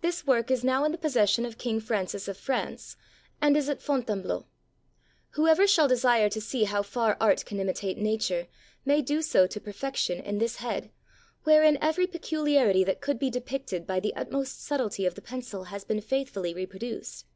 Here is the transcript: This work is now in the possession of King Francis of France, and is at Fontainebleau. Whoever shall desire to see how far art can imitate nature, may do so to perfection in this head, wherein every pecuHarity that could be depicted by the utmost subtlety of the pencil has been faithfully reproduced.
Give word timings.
This 0.00 0.26
work 0.26 0.50
is 0.50 0.64
now 0.64 0.84
in 0.84 0.92
the 0.92 0.96
possession 0.96 1.44
of 1.44 1.58
King 1.58 1.80
Francis 1.80 2.28
of 2.28 2.38
France, 2.38 2.96
and 3.42 3.58
is 3.58 3.68
at 3.68 3.82
Fontainebleau. 3.82 4.46
Whoever 5.32 5.66
shall 5.66 5.86
desire 5.86 6.30
to 6.30 6.40
see 6.40 6.64
how 6.64 6.82
far 6.82 7.14
art 7.20 7.44
can 7.44 7.60
imitate 7.60 7.98
nature, 7.98 8.46
may 8.86 9.02
do 9.02 9.20
so 9.20 9.46
to 9.46 9.60
perfection 9.60 10.18
in 10.18 10.38
this 10.38 10.56
head, 10.64 10.90
wherein 11.44 11.76
every 11.82 12.06
pecuHarity 12.06 12.86
that 12.86 13.02
could 13.02 13.18
be 13.18 13.28
depicted 13.28 13.86
by 13.86 14.00
the 14.00 14.16
utmost 14.16 14.64
subtlety 14.64 15.04
of 15.04 15.14
the 15.14 15.20
pencil 15.20 15.64
has 15.64 15.84
been 15.84 16.00
faithfully 16.00 16.54
reproduced. 16.54 17.26